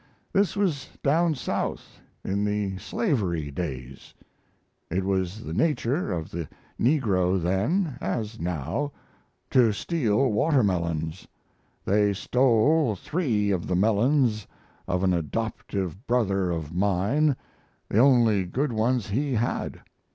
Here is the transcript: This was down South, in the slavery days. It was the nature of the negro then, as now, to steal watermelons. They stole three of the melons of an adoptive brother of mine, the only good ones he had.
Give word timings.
This 0.33 0.55
was 0.57 0.89
down 1.03 1.35
South, 1.35 2.01
in 2.25 2.43
the 2.43 2.75
slavery 2.79 3.51
days. 3.51 4.15
It 4.89 5.03
was 5.03 5.43
the 5.43 5.53
nature 5.53 6.11
of 6.11 6.31
the 6.31 6.49
negro 6.79 7.39
then, 7.39 7.99
as 8.01 8.39
now, 8.39 8.93
to 9.51 9.71
steal 9.71 10.31
watermelons. 10.31 11.27
They 11.85 12.13
stole 12.13 12.95
three 12.95 13.51
of 13.51 13.67
the 13.67 13.75
melons 13.75 14.47
of 14.87 15.03
an 15.03 15.13
adoptive 15.13 16.07
brother 16.07 16.49
of 16.49 16.73
mine, 16.73 17.35
the 17.87 17.99
only 17.99 18.45
good 18.45 18.73
ones 18.73 19.09
he 19.09 19.35
had. 19.35 19.81